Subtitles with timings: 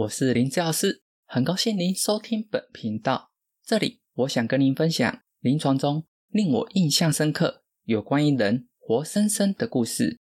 [0.00, 3.30] 我是林治老师，很高兴您收听本频道。
[3.64, 10.18] 这里我想跟您分享临床中令我印象深刻有关于人活生生的故事。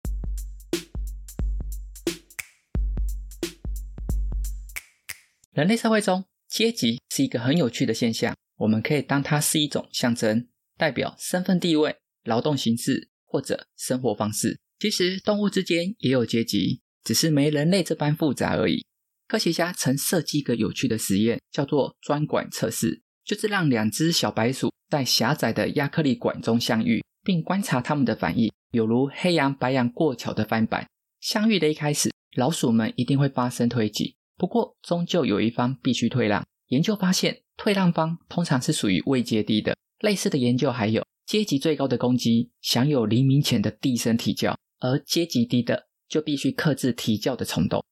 [5.53, 14.61] 人类社会中，阶级是一个很有趣的现象，我们可以当它是一种象征，代表身份地位、劳动形式或者生活方式。
[14.79, 18.85] 其实动物之间也有阶级，只是没人类这般复杂而已。
[19.33, 30.87] 科学家曾设计一个有趣的实验，叫做专管测试，就是让两只小白鼠在狭窄的亚克力管中相遇，并观察它们的反应，有如黑羊白羊过桥的翻版。
[31.19, 36.47] 相遇的一开始，老鼠们一定会发生推挤，不过终究有一方必须退让。
[36.67, 39.75] 研究发现，退让方通常是属于位阶低的。
[40.01, 47.83] 类似的研究还有，阶级最高的公鸡享有黎明前的低声啼叫，而阶级低的就必须克制啼叫的冲动。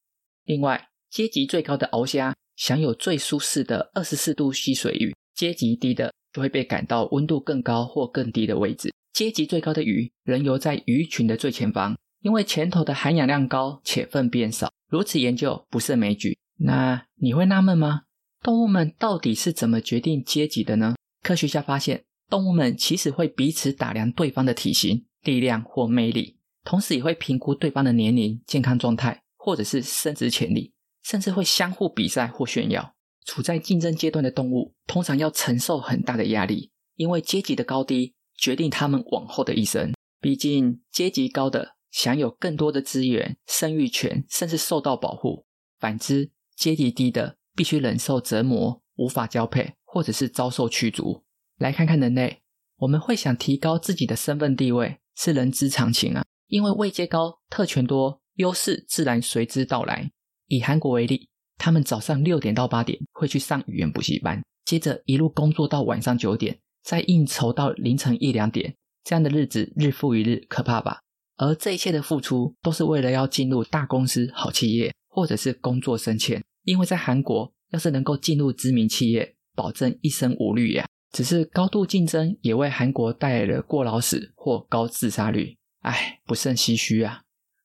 [0.44, 8.92] 另外，阶级最高的鳌虾享有最舒适的二十四度吸水域，阶级低的就会被赶到温度更高或更低的位置。
[9.12, 14.72] 阶级最高的鱼仍游在鱼群的最前方，因为前头的含氧量高且粪便少。
[14.88, 16.38] 如此研究不胜枚举。
[16.58, 18.02] 那你会纳闷吗？
[18.42, 20.94] 动物们到底是怎么决定阶级的呢？
[21.22, 30.72] 科学家发现，动物们其实会彼此打量对方的体型、力量或魅力，同时也会评估对方的年龄、健康状态或者是生殖潜力。
[31.02, 32.94] 甚至会相互比赛或炫耀。
[33.26, 39.92] 处在竞争阶段的动物通常要承受很大的压力，因为阶级的高低决定他们往后的一生。
[40.20, 45.46] 毕竟阶级高的享有更多的资源、生育权，甚至受到保护；
[45.78, 51.24] 反之，阶级低的必须忍受折磨，无法交配，或者是遭受驱逐。
[51.58, 52.42] 来看看人类，
[52.78, 56.24] 我们会想提高自己的身份地位，是人之常情啊。
[56.48, 60.10] 因为位阶高、特权多，优势自然随之到来。
[60.50, 68.74] 以韩国为例，他们早上六点到八点会去上语言补习班，接着一路工作到晚上九点，再应酬到凌晨一两点。
[69.04, 70.98] 这样的日子日复一日，可怕吧？
[71.36, 76.42] 而这一切的付出，都是为了要进入大公司、好企业，或者是工作升迁。
[76.64, 80.84] 因为在韩国，要是能够进入知名企业，保证一生无虑呀。
[81.12, 87.22] 只是高度竞争也为韩国带来了过劳死或高自杀率，唉，不胜唏嘘啊。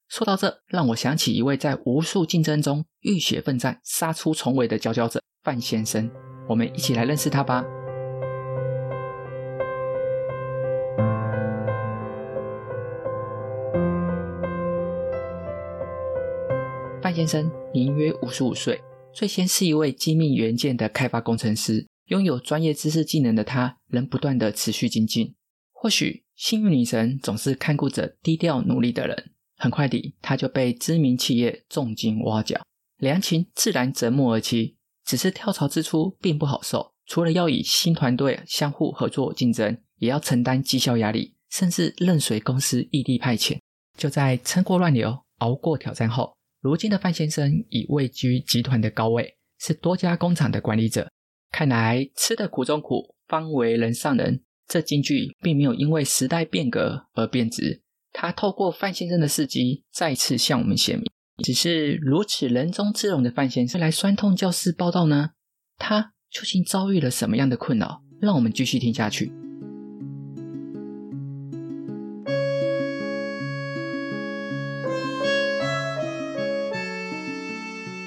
[0.07, 6.09] 说到这，让我想起一位在无数竞争中浴血奋战、杀出重围的佼佼者——范先生。
[6.47, 7.65] 我们一起来认识他吧。
[17.01, 21.87] 范先生年约五十五岁，最先是一位机密元件的开发工程师。
[22.05, 25.33] 拥有专业知识技能的他，仍不断的持续精进。
[25.71, 29.31] 或许幸运女神总是看顾着低调努力的人。
[29.57, 32.61] 很快地，他就被知名企业重金挖角，
[32.97, 34.75] 良禽自然择木而栖。
[35.05, 43.59] 只是跳槽之初并不好受，除了要与新团队相互合作竞争，也要承担绩效压力，甚至任随公司异地派遣。
[43.97, 51.07] 就在撑过乱流、熬过挑战后，如今的范先生已位居集团的高位，是多家工厂的管理者。
[51.51, 54.43] 看来吃的苦中苦，方为人上人。
[54.67, 57.83] 这金句并没有因为时代变革而变质。
[58.17, 61.05] 他透过范先生的事迹，再次向我们显明：
[61.43, 65.31] 只是如此人中之龙的范先生来酸痛教室报道呢？
[65.77, 68.01] 他究竟遭遇了什么样的困扰？
[68.21, 69.33] 让我们继续听下去。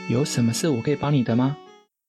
[0.09, 1.59] 有什么事我可以帮你的吗？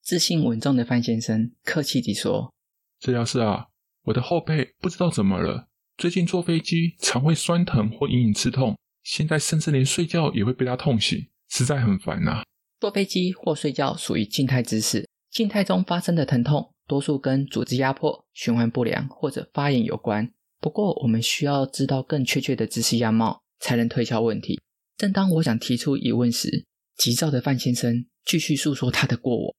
[0.02, 2.54] 自信稳重的范先生客气地说
[3.02, 3.66] ：“治疗师啊，
[4.06, 5.68] 我的后背不知道怎么了。”
[6.00, 8.74] 最近坐飞机常会酸疼或隐隐刺痛，
[9.04, 12.42] 现在甚至连睡觉也会被它痛醒，实在很烦呐。
[12.80, 20.32] 坐飞机或睡觉属于静态姿势，静态中发生的疼痛多数跟组织压迫、循环不良或者发炎有关。
[20.62, 24.62] 不过，我们需要知道更确切的姿势样貌，才能推敲问题。
[24.96, 26.66] 正当我想提出疑问时，
[26.96, 29.54] 急躁的范先生继续诉说他的过往。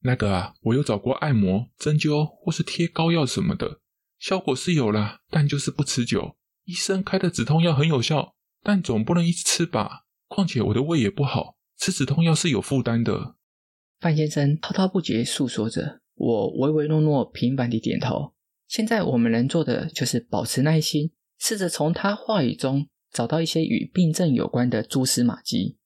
[0.00, 3.78] 那个啊，我有找过按摩、针灸或是贴膏药什么的。
[4.24, 6.34] 效果是有了，但就是不持久。
[6.64, 10.06] 医生开的止痛药很有效，但总不能一直吃吧？
[10.28, 13.36] 况且我的胃也不好，吃止痛药是有负担的。
[14.00, 18.32] 范先生滔滔不绝诉说着，我唯唯诺诺，平凡地点头。
[18.66, 25.76] 现在我们能做的就是保持耐心，试着从他话语中找到一些与病症有关的蛛丝马迹。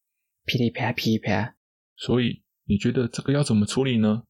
[0.44, 1.56] 噼里啪噼里啪。
[1.96, 4.22] 所以你觉得这个要怎么处理呢？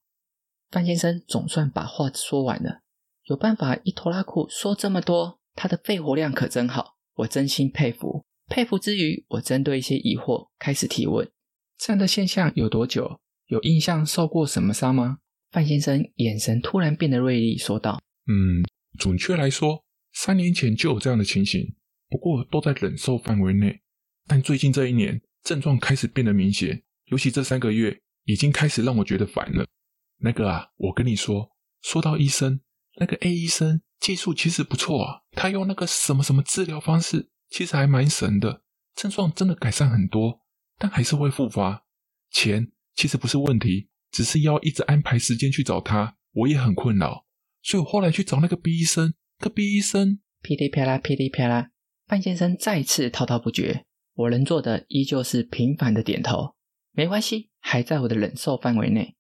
[0.70, 2.80] 范先生总算把话说完了。
[3.28, 8.24] 有办法一拖拉库说这么多，他的肺活量可真好，我真心佩服。
[8.48, 11.30] 佩服之余，我针对一些疑惑开始提问：
[11.76, 13.20] 这样的现象有多久？
[13.48, 15.18] 有印象受过什么伤吗？
[15.50, 18.64] 范先生眼神突然变得锐利，说道：“嗯，
[18.98, 19.84] 准确来说，
[20.14, 21.74] 三年前就有这样的情形，
[22.08, 23.82] 不过都在忍受范围内。
[24.26, 29.66] 但最近这一年，症状开始变得明显，尤其这三个月，已经开始让我觉得烦了。
[30.20, 31.50] 那个啊，我跟你说，
[31.82, 32.60] 说到医生，
[32.98, 38.62] 那个 A 医生技术其实不错啊，他用那个什么什么治疗方式，其实还蛮神的，
[38.94, 40.40] 症状真的改善很多，
[40.78, 41.84] 但还是会复发。
[42.30, 47.26] 钱其实不是问题。”只是要一直安排时间去找他，我也很困扰，
[47.62, 49.12] 所以我后来去找那个 B 医生。
[49.38, 51.68] 个 B 医生噼里啪啦，噼里啪啦，
[52.06, 53.84] 范先生再次滔滔不绝。
[54.14, 56.54] 我能做的依旧是频繁的点头，
[56.92, 59.14] 没关系，还在我的忍受范围内。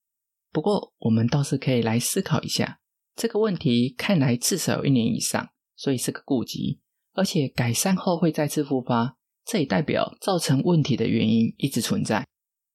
[0.52, 2.80] 不过，我们倒是可以来思考一下
[3.18, 3.94] 这个问题。
[3.98, 6.78] 看来至少有一年以上，所以是个痼疾，
[7.14, 12.24] 而且改善后会再次复发，这也代表造成问题的原因一直存在。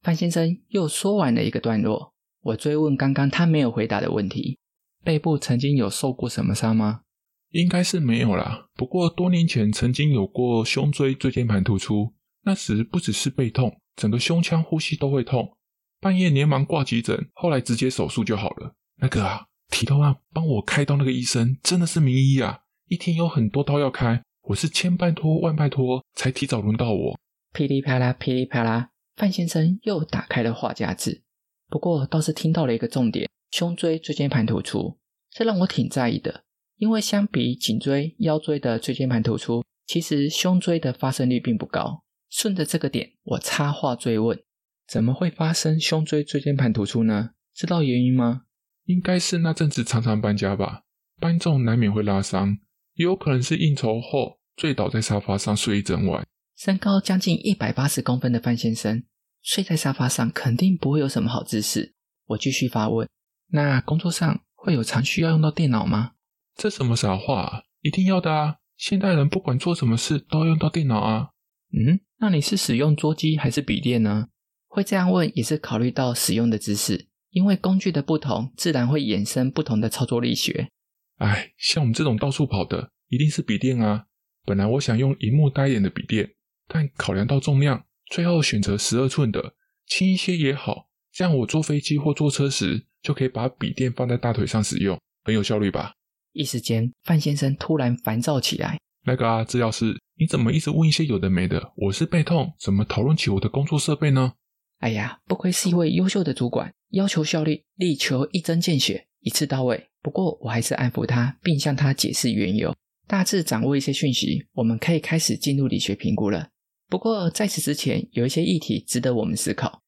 [0.02, 4.60] 范先生又说完了一个段落，我追问刚刚他没有回答的问题：
[5.04, 7.04] 背部曾经有受过什么伤吗？
[7.52, 8.68] 应该是没有啦。
[8.74, 12.14] 不过多年前曾经有过胸椎椎间盘突出，
[12.44, 15.56] 那时不只是背痛，整个胸腔呼吸都会痛，
[16.02, 18.76] 半夜连忙挂急诊，后来直接手术就好了。
[18.98, 22.60] 那个啊，提到啊，帮我开刀那个医生真的是名医啊，
[22.90, 27.20] 一天有很多刀要开，我是千拜托万拜托才提早轮到我。
[27.54, 28.92] 噼里啪啦，噼里啪啦。
[29.16, 31.24] 范先生又打开了话匣子，
[31.70, 35.00] 不过倒是听到了一个重点：胸椎椎间盘突出。
[35.32, 36.44] 这让我挺在意的，
[36.78, 42.04] 因为相比颈椎、腰椎的椎间盘突出，其实胸椎的发生率并不高。
[42.30, 44.40] 顺着这个点，我插话追问：
[44.88, 47.32] 怎么会发生胸椎椎间盘突出呢？
[47.56, 48.44] 知道原因吗？
[48.86, 50.84] 应该是那阵子常常搬家吧，
[51.20, 52.58] 搬重难免会拉伤，
[52.96, 56.26] 也有可能是应酬后醉倒在沙发上睡一整晚。
[56.58, 59.04] 身高将近一百八十公分的范先生
[59.42, 61.96] 睡在沙发上，肯定不会有什么好姿势。
[62.28, 63.08] 我继续发问：
[63.52, 66.12] 那工作上会有常需要用到电脑吗？
[66.56, 67.64] 这什么傻话？
[67.82, 68.58] 一定要的啊！
[68.78, 71.30] 现代人不管做什么事都要用到电脑啊。
[71.72, 74.28] 嗯，那你是使用桌机还是笔电呢？
[74.68, 80.70] 会这样问也是考虑到使用的姿势，因为工具的不同，自然会衍生不同的操作力学。
[81.18, 84.06] 哎，像我们这种到处跑的，一定是笔电啊。
[84.46, 86.32] 本来我想用荧幕大一点的笔电。
[86.66, 89.54] 但考量到重量，最后选择十二寸的，
[89.86, 90.88] 轻一些也好。
[91.12, 95.94] 这样我坐飞机或坐车时，就可以把笔电放在大腿上使用，很有效率吧？
[96.32, 98.80] 一时间，范先生突然烦躁起来。
[99.06, 101.74] 那个啊，治疗师，你怎么一直问一些有的没的？
[101.76, 104.34] 我是背痛，怎么讨论起我的工作设备呢？
[104.80, 109.90] 哎呀，不愧是一位优秀的主管，要求效率，力求一针见血，一次到位。
[110.04, 112.76] 不过我还是安抚他，并向他解释缘由，
[113.08, 116.50] 大致掌握一些讯息，我们可以开始进入理学评估了。
[116.88, 119.82] 不过在此之前，有一些议题值得我们思考。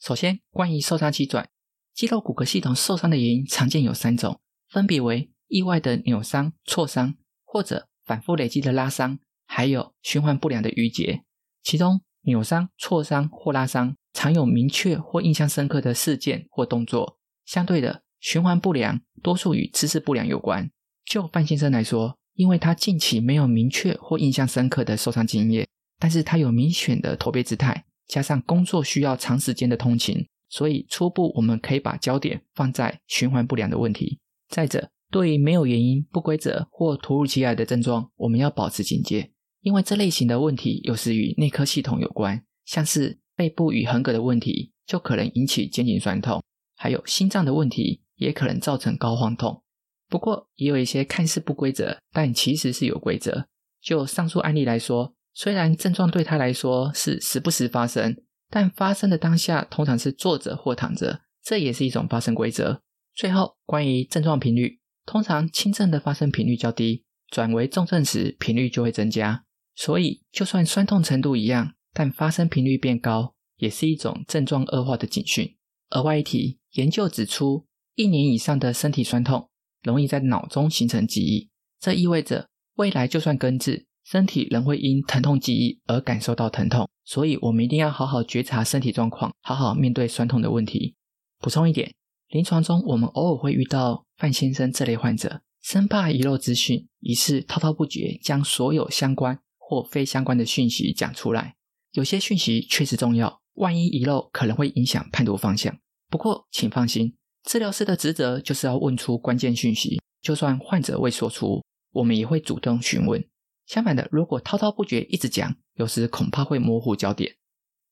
[0.00, 1.50] 首先，关于受伤机转，
[1.92, 4.40] 肌肉骨骼系统受伤的原因常见有三种，
[4.70, 11.24] 分别为意外的扭伤、挫伤，或者反复累积的拉伤，还有循环不良的淤结。
[11.64, 20.70] 其中，扭伤、挫伤或拉伤常有明确或印象深刻的事件或动作，相对的，循环不良多数与姿势不良有关。
[21.04, 25.66] 就范先生来说，因为他近期没有明确或印象深刻的受伤经验，
[25.98, 34.20] 但是他有明显的驼背姿态，加上工作需要长时间的通勤，所以初步我们可以把焦点放在循环不良的问题。
[34.48, 46.40] 再者，对于没有原因、不规则或突如其来的症状，我们要保持警戒，因为这类型的问题有时与内科系统有关，像是背部与横膈的问题，就可能引起肩颈酸痛；
[46.76, 49.62] 还有心脏的问题，也可能造成高肓痛。
[50.08, 53.46] 不过，也有一些看似不规则，但其实是有规则。
[53.82, 58.16] 就上述案例来说，虽然症状对他来说是时不时发生，
[58.48, 62.80] 但发生的当下通常是坐着或躺着，这也是一种发生规则。
[63.14, 69.44] 最后，关于症状频率，通常轻症的发生频率较低，转为重症时频率就会增加。
[69.78, 75.56] 所以，就算酸痛程度一样，但发生频率变高，也是一种症状恶化的警讯。
[75.90, 79.48] 额外一提，研究指出，一年以上的身体酸痛。
[79.84, 86.90] 容易在脑中形成记忆，这意味着未来就算根治，身体仍会因疼痛记忆而感受到疼痛。
[87.04, 90.96] 所以，我们一定要好好觉察身体状况，好好面对酸痛的问题。
[91.38, 91.94] 补充一点，
[92.30, 101.56] 临床中我们偶尔会遇到范先生这类患者，生怕遗漏资讯，于是滔滔不绝将所有相关或非相关的讯息讲出来。
[101.92, 105.78] 有些讯息确实重要，万一遗漏，可能会影响判读方向。
[106.08, 107.14] 不过，请放心。
[107.44, 113.22] 治疗师的职责就是要问出关键讯息，就算患者未说出，我们也会主动询问。
[113.66, 117.36] 相反的，如果滔滔不绝一直讲，有时恐怕会模糊焦点。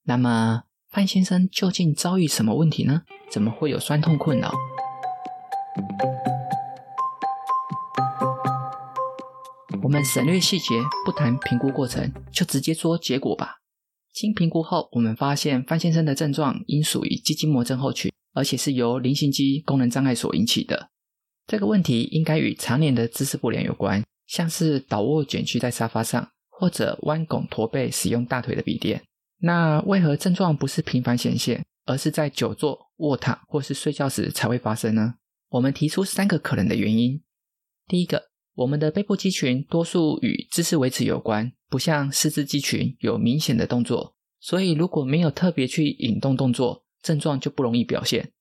[0.04, 3.02] 那么，范先生究竟遭遇什么问题呢？
[3.30, 4.50] 怎么会有酸痛困扰？
[9.87, 13.61] 我们省略细节，不谈评估过程，就直接说结果吧。
[14.12, 20.90] 经评估后，我们发现范先生的症状应属于肌筋膜症候群，而且是由菱形肌功能障碍所引起的。
[21.47, 29.05] 这个问题应该与常年的姿势不良有关，像是倒卧卷曲在沙发上，或者弯拱驼背使用大腿的笔垫。
[29.38, 35.14] 那为何症状不是频繁显现，而是在久坐、卧躺或是睡觉时才会发生呢？
[35.50, 37.23] 我们提出三个可能的原因。
[37.87, 38.25] 第一个。
[38.57, 48.33] 我们的背部肌群多数与姿势维持有关，不像四肢肌群有明显的动作，所以如果没有特别去引动动作，症状就不容易表现。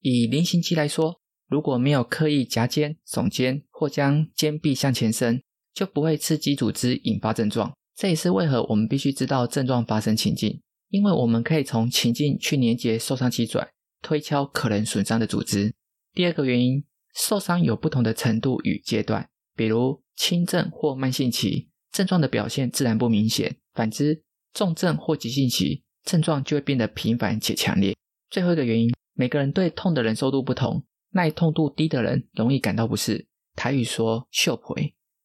[0.00, 5.42] 以菱形肌来说，如果没有刻意夹肩、耸肩或将肩臂向前伸，
[5.74, 7.76] 就不会刺激组织引发症状。
[7.96, 13.68] 这也是为何我们必须知道症状发生情境，因为我们可以从情境去连接受伤肌转，
[14.00, 15.74] 推敲可能损伤的组织。
[16.12, 16.84] 第二个原因，
[17.16, 19.28] 受伤有不同的程度与阶段。
[19.56, 27.96] 比如轻症或慢性期，症状的表现自然不明显；反之，重症或急性期，症状就会变得频繁且强烈。
[28.30, 34.74] 最后一个原因，每个人对痛的忍受度不同，耐痛度低的人容易感到不适，台语说“秀陪”；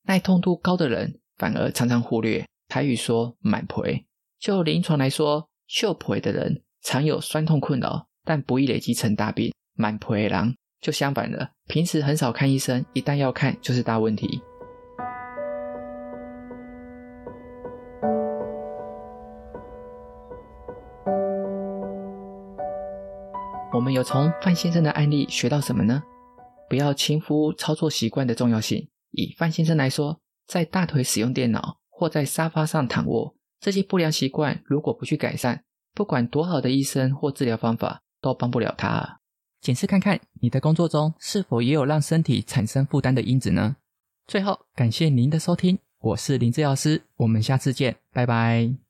[0.03, 4.05] 耐痛度高的人反而常常忽略，台语说“满陪”。
[4.39, 14.41] 就临床来说，秀陪的人常有酸痛困扰，但不易累积成大病；满陪狼就相反了，平时很少看医生，一旦要看就是大问题。
[23.71, 26.01] 我们有从范先生的案例学到什么呢？
[26.69, 28.89] 不要轻忽操作习惯的重要性。
[29.11, 39.18] 以范先生来说，在大腿使用电脑或在沙发上躺卧，这些不良习惯如果不去改善，不管多好的医生或治疗方法都帮不了他。
[39.61, 43.75] 检视看看你的工作中是否也有让身体产生负担的因子呢？
[44.25, 48.88] 最后，感谢您的收听，我是林治药师，我们下次见，拜拜。